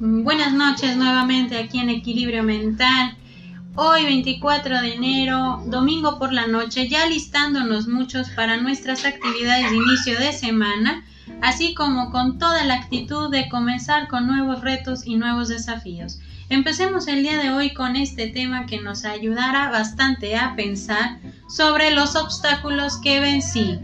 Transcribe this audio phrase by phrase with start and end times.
[0.00, 3.16] Buenas noches nuevamente aquí en Equilibrio Mental.
[3.74, 9.76] Hoy 24 de enero, domingo por la noche, ya listándonos muchos para nuestras actividades de
[9.76, 11.04] inicio de semana,
[11.42, 16.20] así como con toda la actitud de comenzar con nuevos retos y nuevos desafíos.
[16.48, 21.18] Empecemos el día de hoy con este tema que nos ayudará bastante a pensar
[21.48, 23.80] sobre los obstáculos que vencí.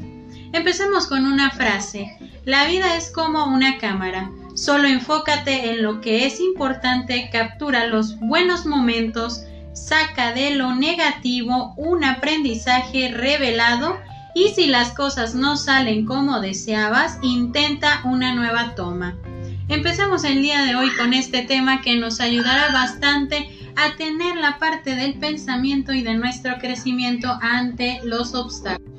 [0.52, 2.16] Empecemos con una frase.
[2.44, 4.30] La vida es como una cámara.
[4.54, 11.74] Solo enfócate en lo que es importante, captura los buenos momentos, saca de lo negativo
[11.76, 13.98] un aprendizaje revelado
[14.32, 19.16] y si las cosas no salen como deseabas, intenta una nueva toma.
[19.68, 24.60] Empecemos el día de hoy con este tema que nos ayudará bastante a tener la
[24.60, 28.93] parte del pensamiento y de nuestro crecimiento ante los obstáculos.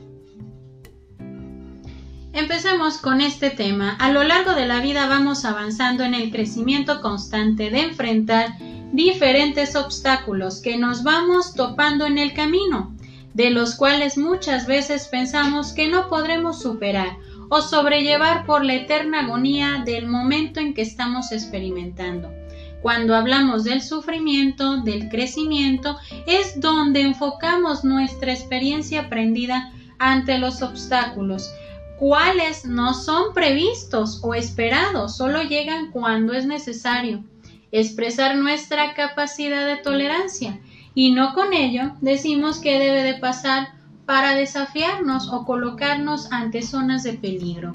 [2.35, 3.95] Empecemos con este tema.
[3.97, 8.57] A lo largo de la vida vamos avanzando en el crecimiento constante de enfrentar
[8.91, 12.93] diferentes obstáculos que nos vamos topando en el camino,
[13.33, 17.15] de los cuales muchas veces pensamos que no podremos superar
[17.47, 22.33] o sobrellevar por la eterna agonía del momento en que estamos experimentando.
[22.81, 31.49] Cuando hablamos del sufrimiento, del crecimiento, es donde enfocamos nuestra experiencia aprendida ante los obstáculos,
[31.97, 37.23] cuales no son previstos o esperados, solo llegan cuando es necesario.
[37.71, 40.59] Expresar nuestra capacidad de tolerancia
[40.93, 47.03] y no con ello decimos que debe de pasar para desafiarnos o colocarnos ante zonas
[47.03, 47.73] de peligro.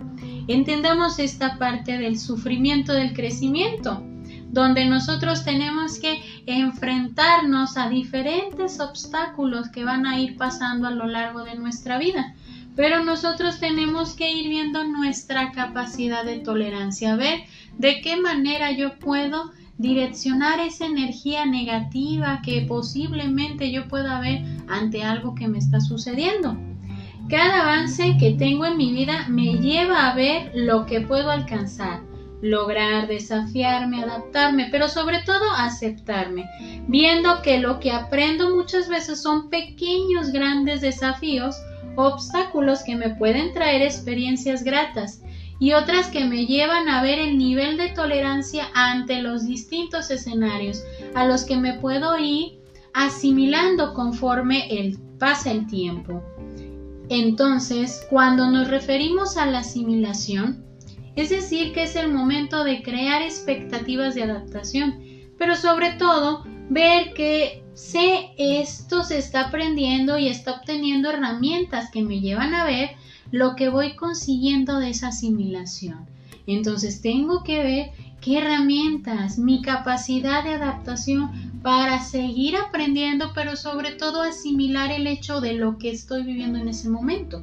[0.49, 4.03] Entendamos esta parte del sufrimiento del crecimiento,
[4.49, 11.07] donde nosotros tenemos que enfrentarnos a diferentes obstáculos que van a ir pasando a lo
[11.07, 12.35] largo de nuestra vida.
[12.77, 17.43] Pero nosotros tenemos que ir viendo nuestra capacidad de tolerancia, ver
[17.79, 25.03] de qué manera yo puedo direccionar esa energía negativa que posiblemente yo pueda ver ante
[25.03, 26.57] algo que me está sucediendo.
[27.31, 32.03] Cada avance que tengo en mi vida me lleva a ver lo que puedo alcanzar,
[32.43, 36.45] lograr, desafiarme, adaptarme, pero sobre todo aceptarme,
[36.89, 41.57] viendo que lo que aprendo muchas veces son pequeños, grandes desafíos
[41.97, 45.23] obstáculos que me pueden traer experiencias gratas
[45.59, 50.83] y otras que me llevan a ver el nivel de tolerancia ante los distintos escenarios
[51.15, 52.61] a los que me puedo ir
[52.95, 56.23] asimilando conforme pasa el tiempo.
[57.11, 60.65] Entonces, cuando nos referimos a la asimilación,
[61.17, 65.03] es decir, que es el momento de crear expectativas de adaptación,
[65.37, 72.03] pero sobre todo ver que sé esto se está aprendiendo y está obteniendo herramientas que
[72.03, 72.91] me llevan a ver
[73.33, 76.07] lo que voy consiguiendo de esa asimilación.
[76.47, 83.93] Entonces tengo que ver qué herramientas, mi capacidad de adaptación para seguir aprendiendo, pero sobre
[83.93, 87.43] todo asimilar el hecho de lo que estoy viviendo en ese momento.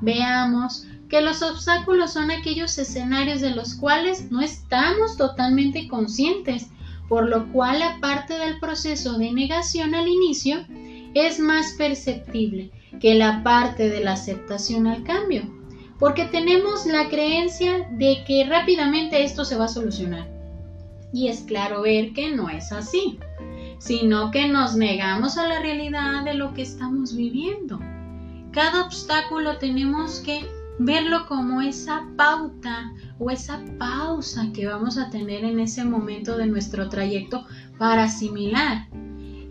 [0.00, 6.68] Veamos que los obstáculos son aquellos escenarios de los cuales no estamos totalmente conscientes
[7.08, 10.64] por lo cual la parte del proceso de negación al inicio
[11.14, 12.70] es más perceptible
[13.00, 15.42] que la parte de la aceptación al cambio,
[15.98, 20.28] porque tenemos la creencia de que rápidamente esto se va a solucionar.
[21.12, 23.18] Y es claro ver que no es así,
[23.78, 27.80] sino que nos negamos a la realidad de lo que estamos viviendo.
[28.52, 30.46] Cada obstáculo tenemos que
[30.78, 36.46] verlo como esa pauta o esa pausa que vamos a tener en ese momento de
[36.46, 37.44] nuestro trayecto
[37.78, 38.88] para asimilar.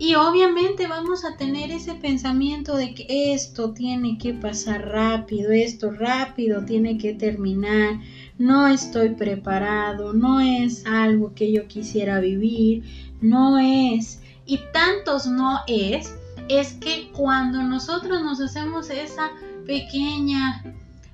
[0.00, 5.90] Y obviamente vamos a tener ese pensamiento de que esto tiene que pasar rápido, esto
[5.90, 7.98] rápido tiene que terminar,
[8.38, 12.84] no estoy preparado, no es algo que yo quisiera vivir,
[13.20, 14.22] no es.
[14.46, 16.14] Y tantos no es,
[16.48, 19.32] es que cuando nosotros nos hacemos esa
[19.66, 20.62] pequeña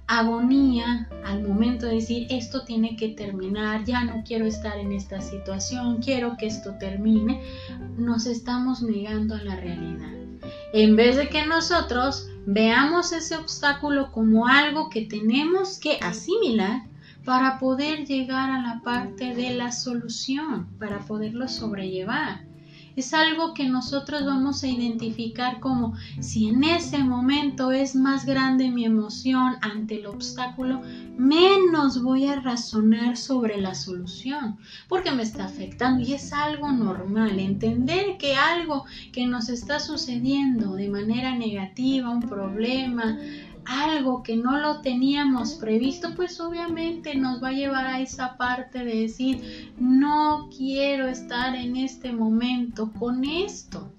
[0.07, 5.21] agonía al momento de decir esto tiene que terminar, ya no quiero estar en esta
[5.21, 7.43] situación, quiero que esto termine,
[7.97, 10.13] nos estamos negando a la realidad.
[10.73, 16.83] En vez de que nosotros veamos ese obstáculo como algo que tenemos que asimilar
[17.25, 22.54] para poder llegar a la parte de la solución, para poderlo sobrellevar
[22.97, 28.71] es algo que nosotros vamos a identificar como si en ese momento es más grande
[28.71, 30.81] mi emoción ante el obstáculo,
[31.17, 34.59] menos voy a razonar sobre la solución,
[34.89, 37.39] porque me está afectando y es algo normal.
[37.39, 43.19] Entender que algo que nos está sucediendo de manera negativa, un problema,
[43.67, 48.85] algo que no lo teníamos previsto, pues obviamente nos va a llevar a esa parte
[48.85, 53.91] de decir, no quiero estar en este momento con esto.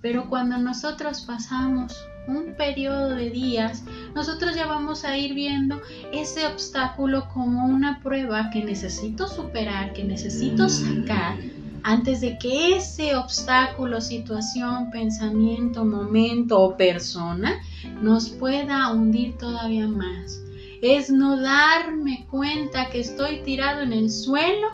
[0.00, 1.96] Pero cuando nosotros pasamos
[2.28, 3.82] un periodo de días,
[4.14, 5.80] nosotros ya vamos a ir viendo
[6.12, 11.36] ese obstáculo como una prueba que necesito superar, que necesito sacar
[11.82, 17.60] antes de que ese obstáculo, situación, pensamiento, momento o persona
[18.00, 20.42] nos pueda hundir todavía más.
[20.82, 24.68] Es no darme cuenta que estoy tirado en el suelo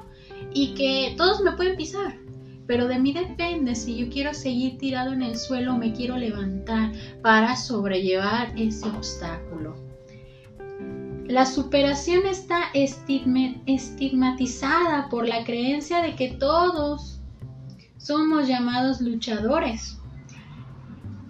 [0.52, 2.18] y que todos me pueden pisar.
[2.66, 6.16] Pero de mí depende si yo quiero seguir tirado en el suelo o me quiero
[6.16, 6.92] levantar
[7.22, 9.83] para sobrellevar ese obstáculo.
[11.34, 17.18] La superación está estigmatizada por la creencia de que todos
[17.98, 19.98] somos llamados luchadores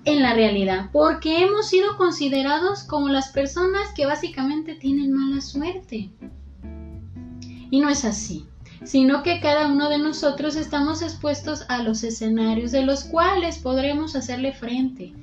[0.04, 6.10] en la realidad, porque hemos sido considerados como las personas que básicamente tienen mala suerte.
[7.70, 8.44] Y no es así
[8.82, 14.14] sino que cada uno de nosotros estamos expuestos a los escenarios de los cuales podremos
[14.14, 15.14] hacerle frente.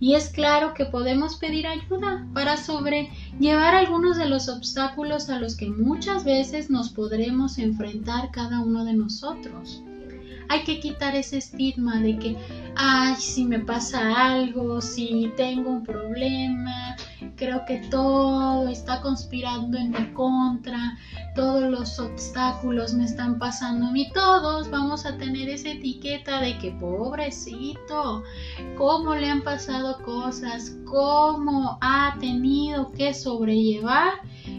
[0.00, 5.56] Y es claro que podemos pedir ayuda para sobrellevar algunos de los obstáculos a los
[5.56, 9.84] que muchas veces nos podremos enfrentar cada uno de nosotros.
[10.50, 12.36] Hay que quitar ese estigma de que,
[12.74, 14.00] ay, si me pasa
[14.32, 16.96] algo, si tengo un problema,
[17.36, 20.98] creo que todo está conspirando en mi contra,
[21.36, 26.58] todos los obstáculos me están pasando a mí, todos vamos a tener esa etiqueta de
[26.58, 28.24] que pobrecito,
[28.76, 34.14] cómo le han pasado cosas, cómo ha tenido que sobrellevar,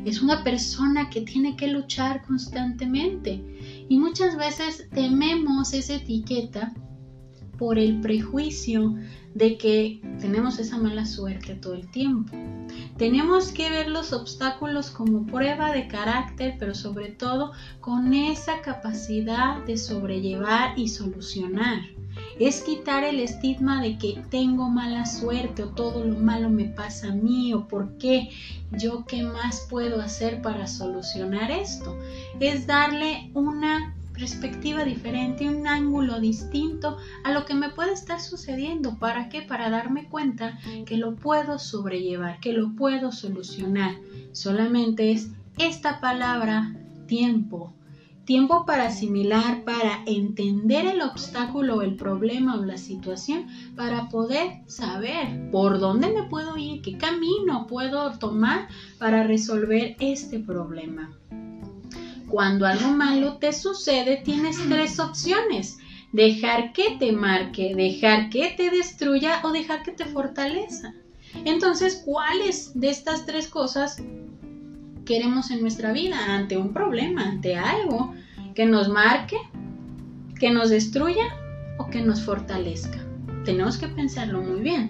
[0.06, 3.44] es una persona que tiene que luchar constantemente
[3.92, 6.74] y muchas veces tememos esa etiqueta
[7.58, 8.96] por el prejuicio
[9.36, 12.32] de que tenemos esa mala suerte todo el tiempo.
[12.96, 17.52] Tenemos que ver los obstáculos como prueba de carácter, pero sobre todo
[17.82, 21.82] con esa capacidad de sobrellevar y solucionar.
[22.40, 27.10] Es quitar el estigma de que tengo mala suerte o todo lo malo me pasa
[27.10, 28.30] a mí o por qué
[28.72, 31.98] yo qué más puedo hacer para solucionar esto.
[32.40, 38.98] Es darle una perspectiva diferente, un ángulo distinto a lo que me puede estar sucediendo.
[39.00, 39.42] ¿Para qué?
[39.42, 43.96] Para darme cuenta que lo puedo sobrellevar, que lo puedo solucionar.
[44.32, 46.76] Solamente es esta palabra
[47.08, 47.74] tiempo.
[48.26, 55.50] Tiempo para asimilar, para entender el obstáculo el problema o la situación, para poder saber
[55.52, 58.68] por dónde me puedo ir, qué camino puedo tomar
[59.00, 61.12] para resolver este problema
[62.32, 65.78] cuando algo malo te sucede, tienes tres opciones.
[66.14, 70.94] Dejar que te marque, dejar que te destruya o dejar que te fortaleza.
[71.46, 73.98] Entonces, ¿cuáles de estas tres cosas
[75.12, 78.14] queremos en nuestra vida ante un problema, ante algo
[78.56, 79.36] que nos marque,
[80.40, 81.26] que nos destruya
[81.78, 82.98] o que nos fortalezca?
[83.44, 84.90] Tenemos que pensarlo muy bien.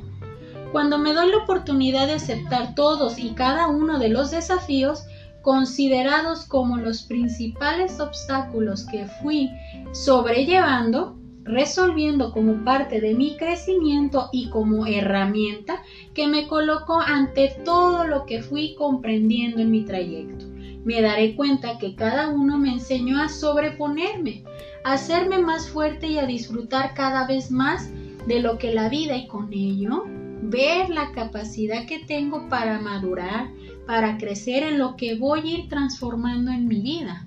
[0.71, 5.05] Cuando me doy la oportunidad de aceptar todos y cada uno de los desafíos,
[5.41, 9.49] considerados como los principales obstáculos que fui
[9.91, 15.81] sobrellevando, resolviendo como parte de mi crecimiento y como herramienta
[16.13, 20.45] que me colocó ante todo lo que fui comprendiendo en mi trayecto.
[20.83, 24.43] Me daré cuenta que cada uno me enseñó a sobreponerme,
[24.83, 27.91] a hacerme más fuerte y a disfrutar cada vez más
[28.27, 30.05] de lo que la vida y con ello
[30.41, 33.49] ver la capacidad que tengo para madurar,
[33.85, 37.25] para crecer en lo que voy a ir transformando en mi vida.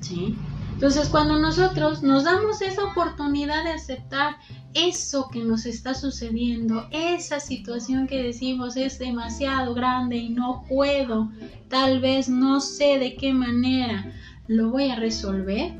[0.00, 0.36] ¿Sí?
[0.76, 4.36] Entonces, cuando nosotros nos damos esa oportunidad de aceptar
[4.74, 11.30] eso que nos está sucediendo, esa situación que decimos es demasiado grande y no puedo,
[11.70, 14.12] tal vez no sé de qué manera
[14.48, 15.72] lo voy a resolver,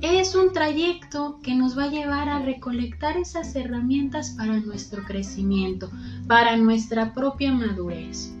[0.00, 5.90] es un trayecto que nos va a llevar a recolectar esas herramientas para nuestro crecimiento,
[6.28, 8.32] para nuestra propia madurez.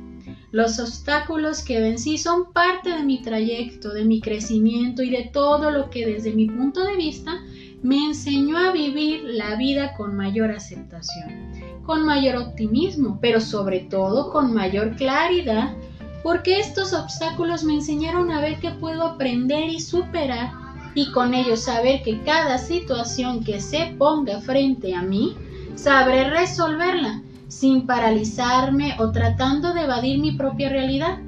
[0.52, 5.72] Los obstáculos que vencí son parte de mi trayecto, de mi crecimiento y de todo
[5.72, 7.42] lo que desde mi punto de vista
[7.82, 14.30] me enseñó a vivir la vida con mayor aceptación, con mayor optimismo, pero sobre todo
[14.30, 15.74] con mayor claridad,
[16.22, 20.52] porque estos obstáculos me enseñaron a ver que puedo aprender y superar
[20.94, 25.36] y con ello saber que cada situación que se ponga frente a mí,
[25.74, 31.18] sabré resolverla sin paralizarme o tratando de evadir mi propia realidad.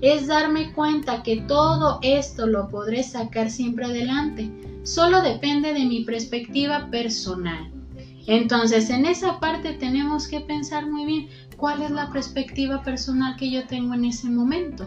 [0.00, 4.50] Es darme cuenta que todo esto lo podré sacar siempre adelante.
[4.84, 7.70] Solo depende de mi perspectiva personal.
[8.26, 13.50] Entonces, en esa parte tenemos que pensar muy bien cuál es la perspectiva personal que
[13.50, 14.86] yo tengo en ese momento.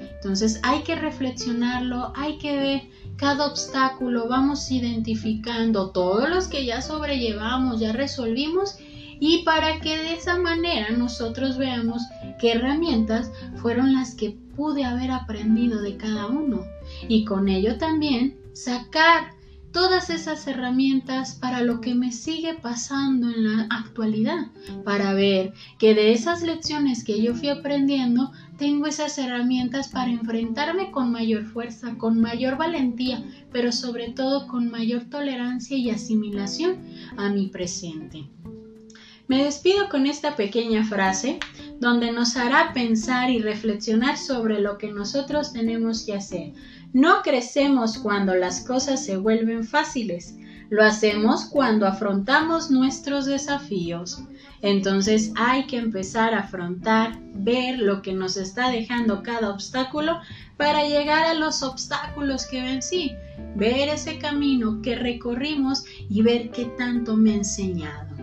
[0.00, 2.82] Entonces hay que reflexionarlo, hay que ver
[3.16, 8.78] cada obstáculo, vamos identificando todos los que ya sobrellevamos, ya resolvimos
[9.20, 12.02] y para que de esa manera nosotros veamos
[12.40, 16.64] qué herramientas fueron las que pude haber aprendido de cada uno
[17.08, 19.38] y con ello también sacar
[19.72, 24.48] todas esas herramientas para lo que me sigue pasando en la actualidad,
[24.84, 30.90] para ver que de esas lecciones que yo fui aprendiendo, tengo esas herramientas para enfrentarme
[30.90, 36.78] con mayor fuerza, con mayor valentía, pero sobre todo con mayor tolerancia y asimilación
[37.16, 38.28] a mi presente.
[39.30, 41.38] Me despido con esta pequeña frase
[41.78, 46.52] donde nos hará pensar y reflexionar sobre lo que nosotros tenemos que hacer.
[46.92, 50.34] No crecemos cuando las cosas se vuelven fáciles,
[50.68, 54.20] lo hacemos cuando afrontamos nuestros desafíos.
[54.62, 60.18] Entonces hay que empezar a afrontar, ver lo que nos está dejando cada obstáculo
[60.56, 63.12] para llegar a los obstáculos que vencí,
[63.54, 68.19] ver ese camino que recorrimos y ver qué tanto me ha enseñado.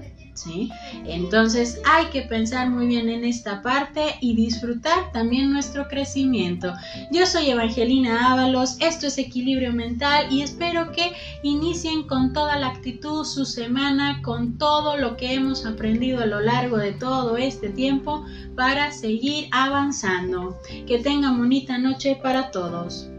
[1.05, 6.73] Entonces hay que pensar muy bien en esta parte y disfrutar también nuestro crecimiento.
[7.11, 11.13] Yo soy Evangelina Ábalos, esto es Equilibrio Mental y espero que
[11.43, 16.41] inicien con toda la actitud su semana, con todo lo que hemos aprendido a lo
[16.41, 18.25] largo de todo este tiempo
[18.55, 20.59] para seguir avanzando.
[20.85, 23.09] Que tengan bonita noche para todos.